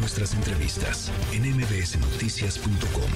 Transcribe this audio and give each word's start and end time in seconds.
nuestras 0.00 0.32
entrevistas 0.32 1.12
en 1.32 1.42
mbsnoticias.com. 1.42 3.10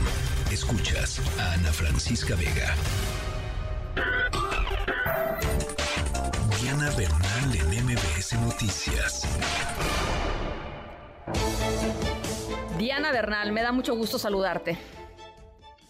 Escuchas 0.52 1.18
a 1.40 1.54
Ana 1.54 1.72
Francisca 1.72 2.36
Vega. 2.36 2.74
Diana 6.60 6.90
Bernal 6.90 7.56
en 7.56 7.86
MBS 7.86 8.34
Noticias. 8.34 9.22
Diana 12.78 13.12
Bernal, 13.12 13.52
me 13.52 13.62
da 13.62 13.72
mucho 13.72 13.96
gusto 13.96 14.18
saludarte. 14.18 14.76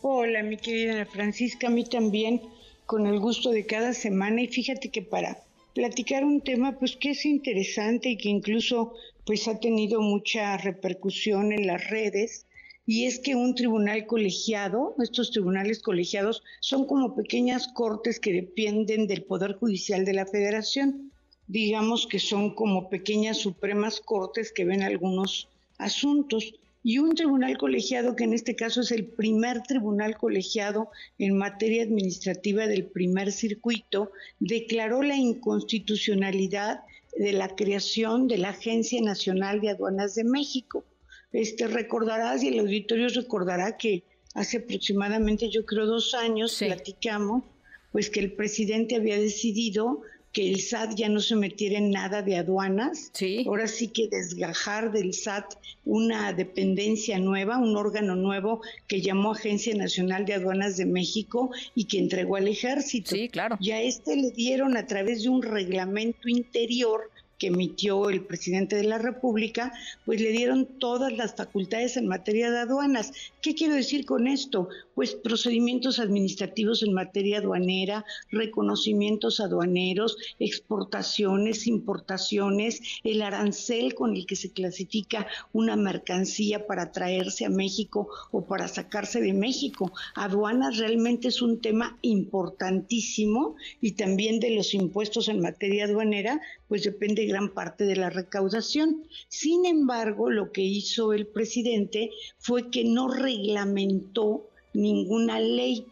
Hola, 0.00 0.44
mi 0.44 0.56
querida 0.56 0.92
Ana 0.92 1.06
Francisca, 1.06 1.66
a 1.66 1.70
mí 1.70 1.84
también, 1.84 2.40
con 2.86 3.06
el 3.06 3.18
gusto 3.18 3.50
de 3.50 3.66
cada 3.66 3.94
semana. 3.94 4.42
Y 4.42 4.46
fíjate 4.46 4.92
que 4.92 5.02
para 5.02 5.38
platicar 5.74 6.24
un 6.24 6.40
tema, 6.40 6.78
pues 6.78 6.96
que 6.96 7.10
es 7.10 7.26
interesante 7.26 8.10
y 8.10 8.16
que 8.16 8.28
incluso 8.28 8.94
pues 9.26 9.48
ha 9.48 9.58
tenido 9.58 10.00
mucha 10.00 10.56
repercusión 10.56 11.52
en 11.52 11.66
las 11.66 11.90
redes, 11.90 12.46
y 12.86 13.06
es 13.06 13.18
que 13.18 13.34
un 13.34 13.54
tribunal 13.54 14.06
colegiado, 14.06 14.94
estos 15.02 15.30
tribunales 15.30 15.80
colegiados 15.80 16.42
son 16.60 16.86
como 16.86 17.14
pequeñas 17.14 17.68
cortes 17.68 18.20
que 18.20 18.32
dependen 18.32 19.06
del 19.06 19.24
Poder 19.24 19.54
Judicial 19.54 20.04
de 20.04 20.12
la 20.12 20.26
Federación. 20.26 21.10
Digamos 21.46 22.06
que 22.06 22.18
son 22.18 22.54
como 22.54 22.90
pequeñas 22.90 23.38
supremas 23.38 24.00
cortes 24.00 24.52
que 24.52 24.66
ven 24.66 24.82
algunos 24.82 25.48
asuntos. 25.78 26.54
Y 26.86 26.98
un 26.98 27.14
tribunal 27.14 27.56
colegiado, 27.56 28.14
que 28.14 28.24
en 28.24 28.34
este 28.34 28.54
caso 28.54 28.82
es 28.82 28.92
el 28.92 29.06
primer 29.06 29.62
tribunal 29.62 30.18
colegiado 30.18 30.90
en 31.18 31.38
materia 31.38 31.82
administrativa 31.82 32.66
del 32.66 32.84
primer 32.84 33.32
circuito, 33.32 34.12
declaró 34.38 35.02
la 35.02 35.16
inconstitucionalidad 35.16 36.82
de 37.16 37.32
la 37.32 37.48
creación 37.48 38.28
de 38.28 38.36
la 38.36 38.50
Agencia 38.50 39.00
Nacional 39.00 39.62
de 39.62 39.70
Aduanas 39.70 40.14
de 40.14 40.24
México. 40.24 40.84
Este, 41.32 41.68
recordarás 41.68 42.42
y 42.42 42.48
el 42.48 42.60
auditorio 42.60 43.08
recordará 43.08 43.78
que 43.78 44.04
hace 44.34 44.58
aproximadamente, 44.58 45.48
yo 45.48 45.64
creo, 45.64 45.86
dos 45.86 46.12
años 46.12 46.54
platicamos, 46.58 47.44
pues 47.92 48.10
que 48.10 48.20
el 48.20 48.32
presidente 48.32 48.96
había 48.96 49.18
decidido 49.18 50.02
que 50.34 50.50
el 50.50 50.60
SAT 50.60 50.96
ya 50.96 51.08
no 51.08 51.20
se 51.20 51.36
metiera 51.36 51.78
en 51.78 51.90
nada 51.90 52.20
de 52.20 52.36
aduanas. 52.36 53.10
Sí. 53.14 53.44
Ahora 53.46 53.68
sí 53.68 53.88
que 53.88 54.08
desgajar 54.08 54.90
del 54.92 55.14
SAT 55.14 55.54
una 55.84 56.32
dependencia 56.32 57.18
nueva, 57.18 57.56
un 57.56 57.76
órgano 57.76 58.16
nuevo 58.16 58.60
que 58.88 59.00
llamó 59.00 59.32
Agencia 59.32 59.74
Nacional 59.76 60.26
de 60.26 60.34
Aduanas 60.34 60.76
de 60.76 60.86
México 60.86 61.52
y 61.76 61.84
que 61.84 61.98
entregó 61.98 62.36
al 62.36 62.48
ejército. 62.48 63.14
Sí, 63.14 63.28
claro. 63.28 63.56
Y 63.60 63.70
a 63.70 63.80
este 63.80 64.16
le 64.16 64.32
dieron 64.32 64.76
a 64.76 64.86
través 64.86 65.22
de 65.22 65.28
un 65.28 65.40
reglamento 65.40 66.28
interior 66.28 67.10
que 67.38 67.48
emitió 67.48 68.10
el 68.10 68.22
presidente 68.22 68.76
de 68.76 68.84
la 68.84 68.98
República, 68.98 69.72
pues 70.04 70.20
le 70.20 70.30
dieron 70.30 70.66
todas 70.78 71.12
las 71.12 71.34
facultades 71.34 71.96
en 71.96 72.06
materia 72.06 72.50
de 72.50 72.58
aduanas. 72.58 73.12
¿Qué 73.40 73.54
quiero 73.54 73.74
decir 73.74 74.04
con 74.06 74.26
esto? 74.26 74.68
Pues 74.94 75.14
procedimientos 75.14 75.98
administrativos 75.98 76.82
en 76.82 76.92
materia 76.92 77.38
aduanera, 77.38 78.04
reconocimientos 78.30 79.40
aduaneros, 79.40 80.16
exportaciones, 80.38 81.66
importaciones, 81.66 82.80
el 83.02 83.22
arancel 83.22 83.94
con 83.94 84.16
el 84.16 84.26
que 84.26 84.36
se 84.36 84.52
clasifica 84.52 85.26
una 85.52 85.76
mercancía 85.76 86.66
para 86.66 86.92
traerse 86.92 87.44
a 87.44 87.50
México 87.50 88.08
o 88.30 88.44
para 88.44 88.68
sacarse 88.68 89.20
de 89.20 89.32
México. 89.32 89.92
Aduanas 90.14 90.78
realmente 90.78 91.28
es 91.28 91.42
un 91.42 91.60
tema 91.60 91.98
importantísimo 92.02 93.56
y 93.80 93.92
también 93.92 94.40
de 94.40 94.50
los 94.50 94.74
impuestos 94.74 95.28
en 95.28 95.40
materia 95.40 95.84
aduanera, 95.84 96.40
pues 96.74 96.82
depende 96.82 97.24
gran 97.26 97.50
parte 97.50 97.84
de 97.84 97.94
la 97.94 98.10
recaudación. 98.10 99.04
Sin 99.28 99.64
embargo, 99.64 100.28
lo 100.28 100.50
que 100.50 100.62
hizo 100.62 101.12
el 101.12 101.24
presidente 101.24 102.10
fue 102.38 102.68
que 102.68 102.82
no 102.82 103.06
reglamentó 103.06 104.50
ninguna 104.72 105.38
ley 105.38 105.86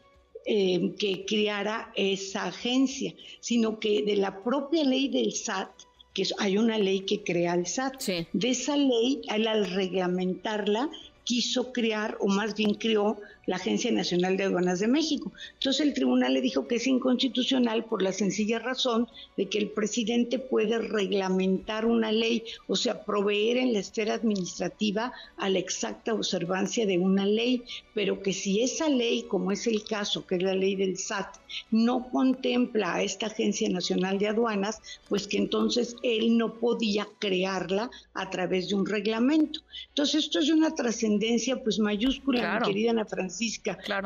eh, 0.44 0.92
que 0.98 1.24
creara 1.24 1.92
esa 1.94 2.46
agencia, 2.46 3.14
sino 3.38 3.78
que 3.78 4.02
de 4.02 4.16
la 4.16 4.42
propia 4.42 4.82
ley 4.82 5.06
del 5.06 5.34
SAT, 5.34 5.70
que 6.14 6.26
hay 6.40 6.58
una 6.58 6.78
ley 6.78 7.02
que 7.02 7.22
crea 7.22 7.54
el 7.54 7.68
SAT, 7.68 8.02
de 8.32 8.50
esa 8.50 8.76
ley, 8.76 9.22
al 9.28 9.64
reglamentarla, 9.70 10.90
quiso 11.22 11.72
crear, 11.72 12.16
o 12.18 12.26
más 12.26 12.56
bien 12.56 12.74
creó, 12.74 13.20
la 13.46 13.56
Agencia 13.56 13.90
Nacional 13.92 14.36
de 14.36 14.44
Aduanas 14.44 14.80
de 14.80 14.88
México. 14.88 15.32
Entonces 15.54 15.86
el 15.86 15.94
tribunal 15.94 16.34
le 16.34 16.40
dijo 16.40 16.66
que 16.66 16.76
es 16.76 16.86
inconstitucional 16.86 17.84
por 17.84 18.02
la 18.02 18.12
sencilla 18.12 18.58
razón 18.58 19.08
de 19.36 19.48
que 19.48 19.58
el 19.58 19.70
presidente 19.70 20.38
puede 20.38 20.78
reglamentar 20.78 21.86
una 21.86 22.12
ley, 22.12 22.44
o 22.66 22.76
sea, 22.76 23.04
proveer 23.04 23.56
en 23.56 23.72
la 23.72 23.80
esfera 23.80 24.14
administrativa 24.14 25.12
a 25.36 25.48
la 25.48 25.58
exacta 25.58 26.14
observancia 26.14 26.86
de 26.86 26.98
una 26.98 27.26
ley, 27.26 27.64
pero 27.94 28.22
que 28.22 28.32
si 28.32 28.62
esa 28.62 28.88
ley, 28.88 29.24
como 29.28 29.52
es 29.52 29.66
el 29.66 29.84
caso, 29.84 30.26
que 30.26 30.36
es 30.36 30.42
la 30.42 30.54
ley 30.54 30.76
del 30.76 30.98
SAT, 30.98 31.36
no 31.70 32.08
contempla 32.10 32.94
a 32.94 33.02
esta 33.02 33.26
Agencia 33.26 33.68
Nacional 33.68 34.18
de 34.18 34.28
Aduanas, 34.28 34.80
pues 35.08 35.26
que 35.26 35.38
entonces 35.38 35.96
él 36.02 36.38
no 36.38 36.54
podía 36.54 37.08
crearla 37.18 37.90
a 38.14 38.30
través 38.30 38.68
de 38.68 38.74
un 38.74 38.86
reglamento. 38.86 39.60
Entonces 39.88 40.24
esto 40.24 40.38
es 40.38 40.50
una 40.50 40.74
trascendencia 40.74 41.62
pues 41.62 41.78
mayúscula, 41.78 42.58
mi 42.60 42.66
querida 42.66 42.90
Ana 42.90 43.04
Francisca, 43.04 43.31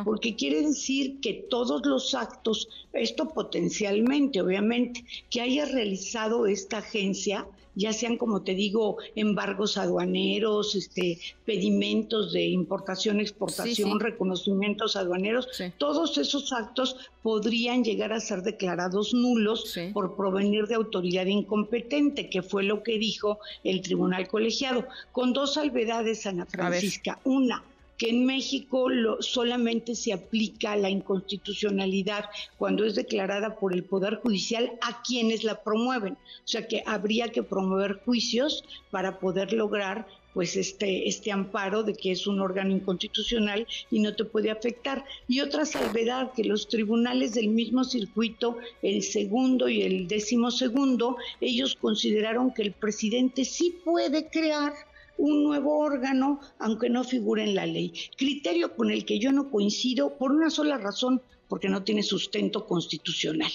porque 0.04 0.36
quiere 0.36 0.62
decir 0.62 1.20
que 1.20 1.46
todos 1.48 1.84
los 1.84 2.14
actos, 2.14 2.68
esto 2.92 3.28
potencialmente, 3.28 4.40
obviamente, 4.40 5.04
que 5.30 5.40
haya 5.40 5.64
realizado 5.66 6.46
esta 6.46 6.78
agencia, 6.78 7.46
ya 7.76 7.92
sean, 7.92 8.16
como 8.16 8.42
te 8.42 8.54
digo, 8.54 8.96
embargos 9.14 9.76
aduaneros, 9.76 10.74
este, 10.74 11.18
pedimentos 11.44 12.32
de 12.32 12.46
importación, 12.46 13.20
exportación, 13.20 14.00
reconocimientos 14.00 14.96
aduaneros, 14.96 15.46
todos 15.76 16.16
esos 16.16 16.52
actos 16.52 16.96
podrían 17.22 17.84
llegar 17.84 18.14
a 18.14 18.20
ser 18.20 18.42
declarados 18.42 19.12
nulos 19.12 19.74
por 19.92 20.16
provenir 20.16 20.66
de 20.66 20.74
autoridad 20.74 21.26
incompetente, 21.26 22.30
que 22.30 22.42
fue 22.42 22.64
lo 22.64 22.82
que 22.82 22.98
dijo 22.98 23.40
el 23.62 23.82
tribunal 23.82 24.26
colegiado, 24.26 24.86
con 25.12 25.34
dos 25.34 25.54
salvedades, 25.54 26.26
Ana 26.26 26.46
Francisca. 26.46 27.18
Una, 27.24 27.62
que 27.96 28.10
en 28.10 28.26
México 28.26 28.88
solamente 29.20 29.94
se 29.94 30.12
aplica 30.12 30.76
la 30.76 30.90
inconstitucionalidad 30.90 32.26
cuando 32.58 32.84
es 32.84 32.94
declarada 32.94 33.56
por 33.58 33.72
el 33.72 33.84
Poder 33.84 34.16
Judicial 34.16 34.72
a 34.82 35.02
quienes 35.02 35.44
la 35.44 35.62
promueven. 35.62 36.14
O 36.14 36.46
sea 36.46 36.66
que 36.66 36.82
habría 36.86 37.28
que 37.28 37.42
promover 37.42 38.00
juicios 38.04 38.64
para 38.90 39.18
poder 39.18 39.52
lograr 39.52 40.06
pues 40.36 40.54
este, 40.54 41.08
este 41.08 41.32
amparo 41.32 41.82
de 41.82 41.94
que 41.94 42.12
es 42.12 42.26
un 42.26 42.40
órgano 42.40 42.70
inconstitucional 42.70 43.66
y 43.90 44.00
no 44.00 44.14
te 44.14 44.26
puede 44.26 44.50
afectar. 44.50 45.02
Y 45.26 45.40
otra 45.40 45.64
salvedad, 45.64 46.32
que 46.32 46.44
los 46.44 46.68
tribunales 46.68 47.32
del 47.32 47.48
mismo 47.48 47.84
circuito, 47.84 48.58
el 48.82 49.02
segundo 49.02 49.66
y 49.70 49.80
el 49.80 50.06
décimo 50.06 50.50
segundo, 50.50 51.16
ellos 51.40 51.74
consideraron 51.80 52.52
que 52.52 52.60
el 52.60 52.72
presidente 52.72 53.46
sí 53.46 53.78
puede 53.82 54.28
crear 54.28 54.74
un 55.18 55.44
nuevo 55.44 55.78
órgano, 55.78 56.40
aunque 56.58 56.90
no 56.90 57.04
figure 57.04 57.42
en 57.42 57.54
la 57.54 57.66
ley. 57.66 57.92
Criterio 58.16 58.74
con 58.74 58.90
el 58.90 59.04
que 59.04 59.18
yo 59.18 59.32
no 59.32 59.50
coincido 59.50 60.16
por 60.16 60.32
una 60.32 60.50
sola 60.50 60.78
razón, 60.78 61.22
porque 61.48 61.68
no 61.68 61.82
tiene 61.82 62.02
sustento 62.02 62.66
constitucional. 62.66 63.50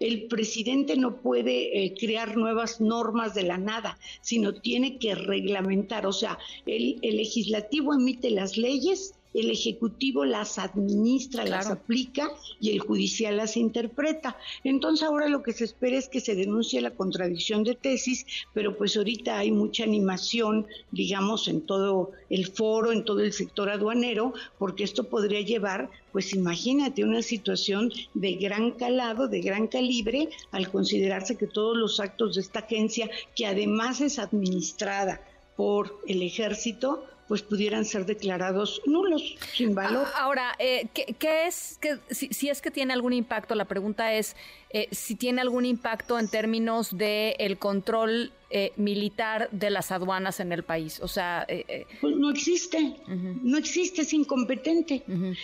El 0.00 0.24
presidente 0.24 0.96
no 0.96 1.16
puede 1.16 1.84
eh, 1.84 1.94
crear 1.98 2.36
nuevas 2.36 2.80
normas 2.80 3.34
de 3.34 3.42
la 3.44 3.58
nada, 3.58 3.98
sino 4.20 4.54
tiene 4.54 4.98
que 4.98 5.14
reglamentar, 5.14 6.06
o 6.06 6.12
sea, 6.12 6.38
el, 6.66 6.98
el 7.02 7.16
legislativo 7.16 7.94
emite 7.94 8.30
las 8.30 8.56
leyes 8.56 9.14
el 9.34 9.50
Ejecutivo 9.50 10.24
las 10.24 10.58
administra, 10.58 11.44
las 11.44 11.66
aplica 11.66 12.30
y 12.60 12.70
el 12.70 12.80
Judicial 12.80 13.36
las 13.36 13.56
interpreta. 13.56 14.36
Entonces 14.64 15.06
ahora 15.06 15.28
lo 15.28 15.42
que 15.42 15.52
se 15.52 15.64
espera 15.64 15.98
es 15.98 16.08
que 16.08 16.20
se 16.20 16.34
denuncie 16.34 16.80
la 16.80 16.92
contradicción 16.92 17.62
de 17.64 17.74
tesis, 17.74 18.26
pero 18.54 18.76
pues 18.76 18.96
ahorita 18.96 19.38
hay 19.38 19.50
mucha 19.50 19.84
animación, 19.84 20.66
digamos, 20.90 21.48
en 21.48 21.60
todo 21.60 22.12
el 22.30 22.46
foro, 22.46 22.92
en 22.92 23.04
todo 23.04 23.20
el 23.20 23.32
sector 23.32 23.68
aduanero, 23.68 24.32
porque 24.58 24.84
esto 24.84 25.04
podría 25.04 25.40
llevar, 25.40 25.90
pues 26.12 26.32
imagínate, 26.34 27.04
una 27.04 27.22
situación 27.22 27.92
de 28.14 28.34
gran 28.34 28.72
calado, 28.72 29.28
de 29.28 29.40
gran 29.40 29.66
calibre, 29.66 30.30
al 30.50 30.70
considerarse 30.70 31.36
que 31.36 31.46
todos 31.46 31.76
los 31.76 32.00
actos 32.00 32.34
de 32.34 32.40
esta 32.40 32.60
agencia, 32.60 33.10
que 33.34 33.46
además 33.46 34.00
es 34.00 34.18
administrada 34.18 35.20
por 35.56 36.00
el 36.06 36.22
ejército, 36.22 37.04
pues 37.28 37.42
pudieran 37.42 37.84
ser 37.84 38.06
declarados 38.06 38.80
nulos, 38.86 39.36
sin 39.54 39.74
valor. 39.74 40.06
Ahora, 40.16 40.54
eh, 40.58 40.88
¿qué, 40.92 41.46
es, 41.46 41.78
que, 41.80 41.98
si, 42.10 42.48
es 42.48 42.62
que 42.62 42.70
tiene 42.70 42.92
algún 42.92 43.12
impacto, 43.12 43.54
la 43.54 43.64
pregunta 43.64 44.12
es 44.12 44.36
eh, 44.70 44.88
si 44.92 45.16
tiene 45.16 45.40
algún 45.40 45.64
impacto 45.64 46.18
en 46.18 46.28
términos 46.28 46.96
del 46.96 47.34
el 47.38 47.58
control 47.58 48.32
eh, 48.48 48.72
militar 48.76 49.48
de 49.50 49.70
las 49.70 49.90
aduanas 49.90 50.38
en 50.38 50.52
el 50.52 50.62
país. 50.62 51.00
O 51.02 51.08
sea, 51.08 51.44
eh, 51.48 51.64
eh, 51.66 51.86
pues 52.00 52.14
no 52.14 52.30
existe, 52.30 52.94
no 53.42 53.58
existe, 53.58 54.02
es 54.02 54.12
incompetente. 54.12 55.02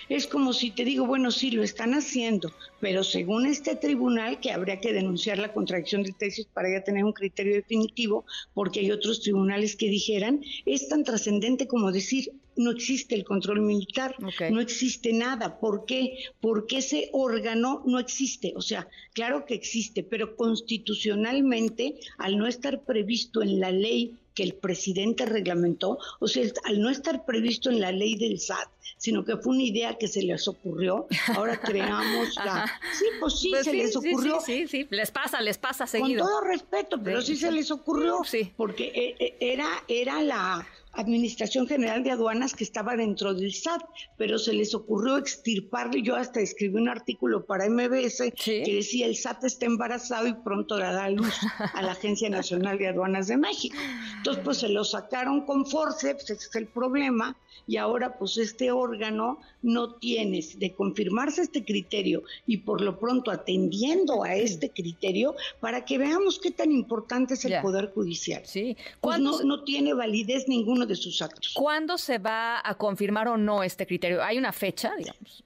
Es 0.08 0.28
como 0.28 0.52
si 0.52 0.70
te 0.70 0.84
digo, 0.84 1.04
bueno, 1.04 1.32
sí 1.32 1.50
lo 1.50 1.64
están 1.64 1.94
haciendo, 1.94 2.52
pero 2.80 3.02
según 3.02 3.46
este 3.46 3.74
tribunal 3.74 4.38
que 4.38 4.52
habría 4.52 4.80
que 4.80 4.92
denunciar 4.92 5.38
la 5.38 5.52
contradicción 5.52 6.04
de 6.04 6.12
tesis 6.12 6.46
para 6.46 6.70
ya 6.70 6.84
tener 6.84 7.04
un 7.04 7.12
criterio 7.12 7.54
definitivo, 7.54 8.24
porque 8.54 8.78
hay 8.78 8.92
otros 8.92 9.20
tribunales 9.20 9.74
que 9.74 9.88
dijeran, 9.88 10.40
es 10.64 10.88
tan 10.88 11.02
trascendente 11.02 11.66
como 11.66 11.90
decir, 11.90 12.30
no 12.56 12.70
existe 12.70 13.14
el 13.14 13.24
control 13.24 13.60
militar, 13.60 14.16
no 14.50 14.60
existe 14.60 15.12
nada. 15.12 15.58
¿Por 15.58 15.84
qué? 15.84 16.18
Porque 16.40 16.78
ese 16.78 17.10
órgano 17.12 17.82
no 17.86 17.98
existe. 17.98 18.52
O 18.56 18.62
sea, 18.62 18.88
claro 19.12 19.44
que 19.46 19.54
existe, 19.54 20.02
pero 20.02 20.36
constitucionalmente, 20.36 21.94
al 22.18 22.38
no 22.38 22.46
estar 22.46 22.82
previsto 22.82 23.42
en 23.42 23.60
la 23.60 23.70
ley 23.70 24.16
que 24.34 24.42
el 24.42 24.54
presidente 24.54 25.26
reglamentó, 25.26 25.98
o 26.18 26.28
sea, 26.28 26.44
al 26.64 26.80
no 26.80 26.90
estar 26.90 27.24
previsto 27.24 27.70
en 27.70 27.80
la 27.80 27.92
ley 27.92 28.14
del 28.14 28.40
SAT, 28.40 28.68
sino 28.96 29.24
que 29.24 29.36
fue 29.36 29.52
una 29.52 29.62
idea 29.62 29.98
que 29.98 30.08
se 30.08 30.22
les 30.22 30.48
ocurrió, 30.48 31.06
ahora 31.34 31.60
creamos 31.60 32.34
la... 32.36 32.66
Sí, 32.98 33.04
pues 33.20 33.38
sí, 33.40 33.50
pues 33.50 33.64
se 33.64 33.72
les 33.74 33.96
ocurrió. 33.96 34.40
Sí, 34.40 34.66
sí, 34.66 34.84
sí, 34.84 34.86
les 34.90 35.10
pasa, 35.10 35.40
les 35.40 35.58
pasa 35.58 35.86
seguido. 35.86 36.24
Con 36.24 36.32
todo 36.32 36.40
respeto, 36.42 37.02
pero 37.02 37.20
sí 37.20 37.36
se 37.36 37.50
les 37.50 37.70
ocurrió, 37.70 38.22
porque 38.56 38.92
eh, 38.94 39.16
eh, 39.18 39.36
era, 39.40 39.68
era 39.88 40.22
la 40.22 40.66
Administración 40.92 41.66
General 41.66 42.02
de 42.02 42.10
Aduanas 42.10 42.54
que 42.54 42.64
estaba 42.64 42.96
dentro 42.96 43.34
del 43.34 43.52
SAT, 43.52 43.82
pero 44.16 44.38
se 44.38 44.52
les 44.52 44.74
ocurrió 44.74 45.16
extirparle. 45.16 46.02
Yo 46.02 46.16
hasta 46.16 46.40
escribí 46.40 46.76
un 46.76 46.88
artículo 46.88 47.44
para 47.46 47.68
MBS 47.68 48.32
que 48.36 48.74
decía 48.74 49.06
el 49.06 49.16
SAT 49.16 49.44
está 49.44 49.66
embarazado 49.66 50.26
y 50.26 50.34
pronto 50.34 50.76
dará 50.76 51.08
luz 51.10 51.34
a 51.74 51.82
la 51.82 51.92
Agencia 51.92 52.28
Nacional 52.28 52.78
de 52.78 52.88
Aduanas 52.88 53.28
de 53.28 53.36
México. 53.36 53.76
Entonces, 54.18 54.44
pues 54.44 54.58
se 54.58 54.68
lo 54.68 54.84
sacaron 54.84 55.46
con 55.46 55.66
forceps, 55.66 56.30
ese 56.30 56.34
es 56.34 56.54
el 56.56 56.66
problema, 56.66 57.36
y 57.66 57.76
ahora 57.76 58.18
pues 58.18 58.36
este 58.38 58.70
órgano 58.72 59.38
no 59.62 59.94
tiene, 59.94 60.44
de 60.56 60.74
confirmarse 60.74 61.42
este 61.42 61.64
criterio 61.64 62.22
y 62.46 62.58
por 62.58 62.80
lo 62.80 62.98
pronto 62.98 63.30
atendiendo 63.30 64.24
a 64.24 64.34
este 64.34 64.70
criterio, 64.70 65.36
para 65.60 65.84
que 65.84 65.98
veamos 65.98 66.38
qué 66.38 66.50
tan 66.50 66.72
importante 66.72 67.34
es 67.34 67.44
el 67.44 67.60
Poder 67.62 67.92
Judicial. 67.92 68.42
Sí. 68.44 68.76
Pues 69.00 69.20
no, 69.20 69.42
no 69.42 69.64
tiene 69.64 69.94
validez 69.94 70.48
de 70.86 70.96
sus 70.96 71.22
actos. 71.22 71.52
¿Cuándo 71.54 71.98
se 71.98 72.18
va 72.18 72.60
a 72.64 72.74
confirmar 72.76 73.28
o 73.28 73.36
no 73.36 73.62
este 73.62 73.86
criterio? 73.86 74.22
¿Hay 74.22 74.38
una 74.38 74.52
fecha, 74.52 74.94
digamos? 74.96 75.44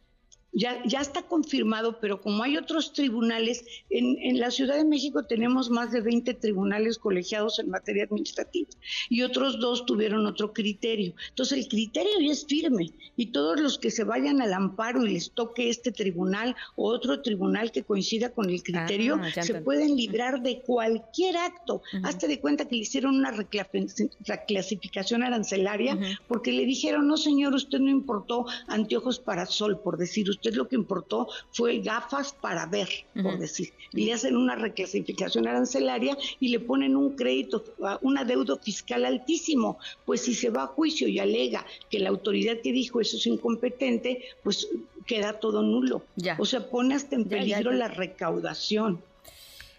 Ya, 0.56 0.82
ya 0.87 1.00
está 1.00 1.23
confirmado, 1.23 2.00
pero 2.00 2.23
como 2.23 2.43
hay 2.43 2.56
otros 2.56 2.94
tribunales, 2.94 3.62
en, 3.91 4.17
en, 4.23 4.41
la 4.41 4.50
Ciudad 4.50 4.76
de 4.76 4.87
México 4.87 5.25
tenemos 5.25 5.69
más 5.69 5.93
de 5.93 6.00
20 6.00 6.32
tribunales 6.32 6.99
colegiados 6.99 7.58
en 7.58 7.69
materia 7.69 8.05
administrativa 8.05 8.70
y 9.11 9.23
otros 9.23 9.61
dos 9.61 9.85
tuvieron 9.85 10.25
otro 10.26 10.55
criterio. 10.55 11.14
Entonces 11.29 11.58
el 11.58 11.69
criterio 11.69 12.12
ya 12.20 12.32
es 12.32 12.47
firme 12.47 12.93
y 13.17 13.26
todos 13.26 13.61
los 13.61 13.79
que 13.79 13.91
se 13.91 14.05
vayan 14.05 14.41
al 14.41 14.55
amparo 14.55 15.05
y 15.05 15.12
les 15.12 15.31
toque 15.32 15.69
este 15.69 15.93
tribunal 15.93 16.56
o 16.75 16.88
otro 16.88 17.20
tribunal 17.20 17.70
que 17.70 17.82
coincida 17.82 18.31
con 18.31 18.49
el 18.49 18.62
criterio, 18.62 19.20
ah, 19.23 19.43
se 19.43 19.61
pueden 19.61 19.94
librar 19.94 20.41
de 20.41 20.62
cualquier 20.62 21.37
acto. 21.37 21.82
Hazte 22.03 22.29
de 22.29 22.41
cuenta 22.41 22.67
que 22.67 22.76
le 22.76 22.82
hicieron 22.82 23.17
una 23.17 23.31
reclasificación 23.31 25.23
arancelaria 25.23 25.99
porque 26.29 26.53
le 26.53 26.64
dijeron, 26.64 27.06
no 27.06 27.19
señor, 27.19 27.53
usted 27.55 27.79
no 27.79 27.91
importó 27.91 28.47
anteojos 28.69 29.19
para 29.19 29.44
sol, 29.44 29.81
por 29.82 29.99
decir 29.99 30.31
usted 30.31 30.45
lo 30.54 30.69
que 30.69 30.76
importó 30.76 31.28
fue 31.50 31.81
gafas 31.81 32.32
para 32.32 32.66
ver, 32.66 32.88
por 33.22 33.38
decir. 33.38 33.72
Y 33.93 34.04
le 34.04 34.12
hacen 34.12 34.37
una 34.37 34.54
reclasificación 34.54 35.48
arancelaria 35.48 36.16
y 36.38 36.48
le 36.48 36.60
ponen 36.60 36.96
un 36.96 37.16
crédito, 37.16 37.64
un 38.02 38.19
adeudo 38.19 38.58
fiscal 38.58 39.04
altísimo. 39.04 39.78
Pues 40.04 40.20
si 40.20 40.34
se 40.34 40.50
va 40.50 40.64
a 40.64 40.66
juicio 40.69 41.08
y 41.08 41.19
alega 41.19 41.66
que 41.90 41.98
la 41.98 42.10
autoridad 42.10 42.60
que 42.62 42.72
dijo 42.72 43.00
eso 43.00 43.16
es 43.16 43.26
incompetente, 43.26 44.22
pues 44.43 44.69
queda 45.06 45.40
todo 45.40 45.62
nulo. 45.62 46.02
O 46.38 46.44
sea, 46.44 46.69
pone 46.69 46.94
hasta 46.94 47.16
en 47.16 47.25
peligro 47.25 47.72
la 47.72 47.88
recaudación. 47.88 49.02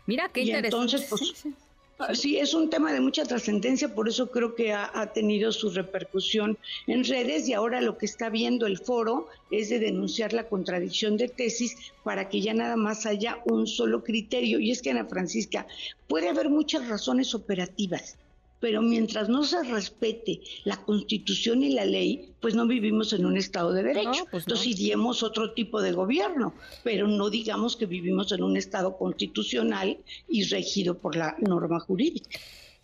Mira 0.06 0.30
qué 0.30 0.42
interesante. 0.42 0.68
entonces, 0.68 1.08
pues, 1.10 1.34
Sí, 1.36 1.54
es 2.10 2.54
un 2.54 2.70
tema 2.70 2.94
de 2.94 3.02
mucha 3.02 3.24
trascendencia, 3.24 3.94
por 3.94 4.08
eso 4.08 4.30
creo 4.30 4.54
que 4.54 4.72
ha, 4.72 5.12
tenido 5.14 5.52
su 5.52 5.72
repercusión 5.72 6.58
en 6.86 7.04
redes 7.04 7.48
y 7.50 7.54
ahora 7.54 7.82
lo 7.82 7.98
que 7.98 8.06
está 8.06 8.30
viendo 8.30 8.68
el 8.68 8.78
foro 8.78 9.28
es 9.50 9.70
de 9.70 9.80
denunciar 9.80 10.32
la 10.34 10.48
contradicción 10.48 11.18
de 11.18 11.28
tesis 11.28 11.76
para 12.04 12.30
que 12.30 12.42
ya 12.42 12.54
nada 12.54 12.76
más 12.76 13.06
haya 13.06 13.40
un 13.46 13.66
solo 13.66 14.04
criterio. 14.04 14.60
Y 14.60 14.72
es 14.72 14.82
que, 14.82 14.92
Ana 14.92 15.06
Francisca, 15.06 15.66
puede 16.08 16.30
haber 16.30 16.50
muchas 16.50 16.88
razones 16.88 17.34
operativas 17.34 18.18
pero 18.60 18.82
mientras 18.82 19.30
no 19.30 19.44
se 19.44 19.64
respete 19.64 20.42
la 20.64 20.78
constitución 20.78 21.64
y 21.64 21.74
la 21.74 21.86
ley, 21.86 22.34
pues 22.40 22.56
no 22.56 22.68
vivimos 22.68 23.14
en 23.14 23.26
un 23.26 23.38
Estado 23.38 23.72
de 23.72 23.84
Derecho. 23.84 24.26
Pues 24.32 24.44
Entonces 24.44 24.68
iríamos 24.68 25.24
otro 25.24 25.54
tipo 25.54 25.82
de 25.82 25.92
gobierno, 25.92 26.54
pero 26.84 27.08
no 27.08 27.30
digamos 27.30 27.76
que 27.76 27.86
vivimos 27.86 28.32
en 28.32 28.44
un 28.44 28.58
Estado 28.58 28.98
constitucional 28.98 29.98
y 30.28 30.44
regido 30.46 30.98
por 31.00 31.16
la 31.16 31.36
norma 31.40 31.80
jurídica. 31.80 32.40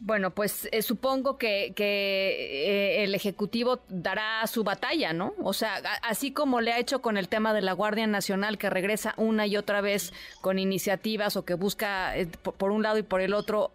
Bueno, 0.05 0.31
pues 0.31 0.67
eh, 0.73 0.81
supongo 0.81 1.37
que, 1.37 1.73
eh, 1.77 3.03
el 3.05 3.15
Ejecutivo 3.15 3.79
dará 3.87 4.45
su 4.47 4.65
batalla, 4.65 5.13
¿no? 5.13 5.33
O 5.41 5.53
sea, 5.53 5.75
así 6.01 6.33
como 6.33 6.59
le 6.59 6.73
ha 6.73 6.77
hecho 6.79 7.01
con 7.01 7.15
el 7.15 7.29
tema 7.29 7.53
de 7.53 7.61
la 7.61 7.71
Guardia 7.71 8.05
Nacional, 8.05 8.57
que 8.57 8.69
regresa 8.69 9.13
una 9.15 9.47
y 9.47 9.55
otra 9.55 9.79
vez 9.79 10.11
con 10.41 10.59
iniciativas 10.59 11.37
o 11.37 11.45
que 11.45 11.53
busca 11.53 12.17
eh, 12.17 12.25
por, 12.25 12.71
un 12.71 12.83
lado 12.83 12.97
y 12.97 13.03
por 13.03 13.21
el 13.21 13.33
otro 13.33 13.71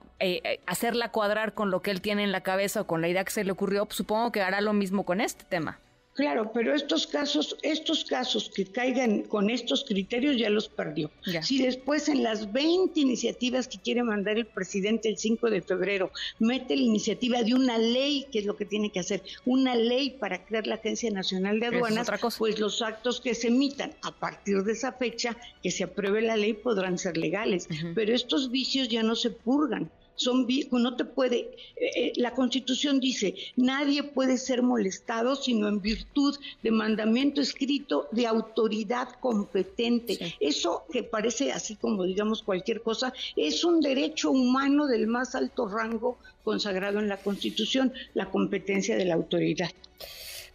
hacerla 0.66 1.12
cuadrar 1.12 1.54
con 1.54 1.70
lo 1.70 1.80
que 1.80 1.92
él 1.92 2.02
tiene 2.02 2.24
en 2.24 2.32
la 2.32 2.42
cabeza 2.42 2.82
o 2.82 2.86
con 2.86 3.00
la 3.00 3.08
idea 3.08 3.24
que 3.24 3.30
se 3.30 3.44
le 3.44 3.52
ocurrió, 3.52 3.86
pues 3.86 3.96
supongo 3.96 4.30
que 4.30 4.42
hará 4.42 4.60
lo 4.60 4.74
mismo 4.74 5.04
con 5.04 5.22
este 5.22 5.44
tema. 5.44 5.78
Claro, 6.18 6.50
pero 6.52 6.74
estos 6.74 7.06
casos, 7.06 7.56
estos 7.62 8.04
casos 8.04 8.50
que 8.52 8.66
caigan 8.66 9.22
con 9.22 9.50
estos 9.50 9.84
criterios 9.84 10.36
ya 10.36 10.50
los 10.50 10.68
perdió. 10.68 11.12
Si 11.42 11.62
después 11.62 12.08
en 12.08 12.24
las 12.24 12.52
20 12.52 12.98
iniciativas 12.98 13.68
que 13.68 13.78
quiere 13.78 14.02
mandar 14.02 14.36
el 14.36 14.46
presidente 14.46 15.08
el 15.08 15.16
5 15.16 15.48
de 15.48 15.62
febrero 15.62 16.10
mete 16.40 16.74
la 16.74 16.82
iniciativa 16.82 17.44
de 17.44 17.54
una 17.54 17.78
ley, 17.78 18.26
que 18.32 18.40
es 18.40 18.46
lo 18.46 18.56
que 18.56 18.64
tiene 18.64 18.90
que 18.90 18.98
hacer, 18.98 19.22
una 19.44 19.76
ley 19.76 20.10
para 20.10 20.44
crear 20.44 20.66
la 20.66 20.74
Agencia 20.74 21.08
Nacional 21.12 21.60
de 21.60 21.66
Aduanas, 21.66 22.10
pues 22.36 22.58
los 22.58 22.82
actos 22.82 23.20
que 23.20 23.36
se 23.36 23.46
emitan 23.46 23.92
a 24.02 24.10
partir 24.10 24.64
de 24.64 24.72
esa 24.72 24.90
fecha 24.90 25.36
que 25.62 25.70
se 25.70 25.84
apruebe 25.84 26.20
la 26.20 26.36
ley 26.36 26.52
podrán 26.52 26.98
ser 26.98 27.16
legales, 27.16 27.68
pero 27.94 28.12
estos 28.12 28.50
vicios 28.50 28.88
ya 28.88 29.04
no 29.04 29.14
se 29.14 29.30
purgan 29.30 29.88
son 30.18 30.46
no 30.72 30.96
te 30.96 31.04
puede, 31.04 31.38
eh, 31.76 31.90
eh, 31.96 32.12
la 32.16 32.32
Constitución 32.32 33.00
dice, 33.00 33.34
nadie 33.56 34.02
puede 34.02 34.36
ser 34.36 34.62
molestado 34.62 35.36
sino 35.36 35.68
en 35.68 35.80
virtud 35.80 36.36
de 36.62 36.70
mandamiento 36.70 37.40
escrito 37.40 38.08
de 38.12 38.26
autoridad 38.26 39.08
competente. 39.20 40.36
Eso 40.40 40.84
que 40.92 41.02
parece 41.02 41.52
así 41.52 41.76
como 41.76 42.04
digamos 42.04 42.42
cualquier 42.42 42.82
cosa, 42.82 43.12
es 43.36 43.64
un 43.64 43.80
derecho 43.80 44.30
humano 44.30 44.86
del 44.86 45.06
más 45.06 45.34
alto 45.34 45.68
rango 45.68 46.18
consagrado 46.44 46.98
en 46.98 47.08
la 47.08 47.18
Constitución, 47.18 47.92
la 48.14 48.30
competencia 48.30 48.96
de 48.96 49.04
la 49.04 49.14
autoridad. 49.14 49.70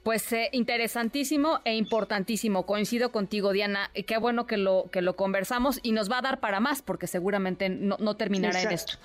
Pues 0.04 0.33
eh, 0.33 0.50
interesantísimo 0.51 1.62
e 1.63 1.75
importantísimo. 1.75 2.65
Coincido 2.65 3.13
contigo, 3.13 3.53
Diana. 3.53 3.89
Qué 4.05 4.17
bueno 4.17 4.46
que 4.46 4.58
lo, 4.58 4.89
que 4.91 5.01
lo 5.01 5.15
conversamos 5.15 5.79
y 5.82 5.93
nos 5.93 6.12
va 6.12 6.17
a 6.17 6.22
dar 6.22 6.39
para 6.41 6.60
más, 6.60 6.82
porque 6.82 7.08
seguramente 7.08 7.70
no, 7.70 7.96
no 8.00 8.17
terminará 8.17 8.62
en 8.62 8.72
esto. 8.74 8.96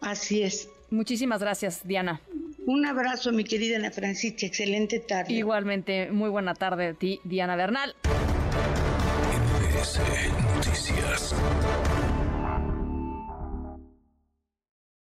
Así 0.00 0.42
es. 0.42 0.68
Muchísimas 0.90 1.40
gracias, 1.40 1.86
Diana. 1.86 2.20
Un 2.66 2.84
abrazo, 2.84 3.32
mi 3.32 3.44
querida 3.44 3.76
Ana 3.76 3.90
Francisca. 3.90 4.46
Excelente 4.46 5.00
tarde. 5.00 5.32
Igualmente, 5.32 6.10
muy 6.10 6.30
buena 6.30 6.54
tarde 6.54 6.88
a 6.88 6.94
ti, 6.94 7.20
Diana 7.24 7.56
Bernal. 7.56 7.94
Noticias. 10.56 11.34